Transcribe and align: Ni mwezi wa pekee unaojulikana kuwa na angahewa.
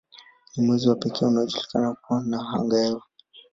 Ni 0.55 0.61
mwezi 0.65 0.89
wa 0.89 0.95
pekee 0.95 1.25
unaojulikana 1.25 1.93
kuwa 1.95 2.21
na 2.23 2.49
angahewa. 2.49 3.01